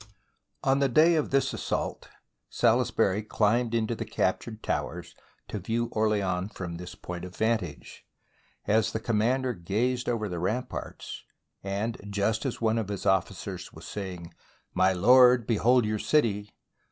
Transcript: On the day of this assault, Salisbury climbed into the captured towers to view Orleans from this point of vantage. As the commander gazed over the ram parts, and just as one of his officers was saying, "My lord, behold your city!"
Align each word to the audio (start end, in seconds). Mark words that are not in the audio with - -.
On 0.63 0.79
the 0.79 0.89
day 0.89 1.13
of 1.13 1.29
this 1.29 1.53
assault, 1.53 2.09
Salisbury 2.49 3.21
climbed 3.21 3.75
into 3.75 3.93
the 3.93 4.03
captured 4.03 4.63
towers 4.63 5.13
to 5.47 5.59
view 5.59 5.89
Orleans 5.91 6.51
from 6.55 6.77
this 6.77 6.95
point 6.95 7.23
of 7.23 7.35
vantage. 7.35 8.03
As 8.65 8.93
the 8.93 8.99
commander 8.99 9.53
gazed 9.53 10.09
over 10.09 10.27
the 10.27 10.39
ram 10.39 10.65
parts, 10.65 11.23
and 11.63 12.01
just 12.09 12.47
as 12.47 12.59
one 12.59 12.79
of 12.79 12.87
his 12.87 13.05
officers 13.05 13.71
was 13.73 13.85
saying, 13.85 14.33
"My 14.73 14.91
lord, 14.91 15.45
behold 15.45 15.85
your 15.85 15.99
city!" 15.99 16.49